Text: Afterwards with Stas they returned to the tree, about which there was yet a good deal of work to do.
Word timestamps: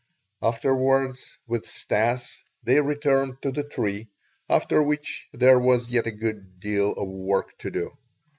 Afterwards 0.41 1.37
with 1.45 1.67
Stas 1.67 2.43
they 2.63 2.79
returned 2.81 3.39
to 3.43 3.51
the 3.51 3.63
tree, 3.63 4.07
about 4.49 4.83
which 4.87 5.29
there 5.31 5.59
was 5.59 5.89
yet 5.91 6.07
a 6.07 6.11
good 6.11 6.59
deal 6.59 6.93
of 6.93 7.07
work 7.07 7.55
to 7.59 7.69
do. 7.69 7.95